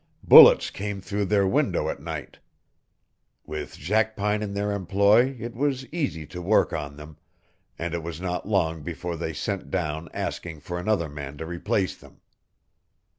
[0.23, 2.39] Bullets came through their window at night.
[3.45, 7.17] With Jackpine in their employ it was easy to work on them,
[7.77, 11.95] and it was not long before they sent down asking for another man to replace
[11.95, 12.19] them."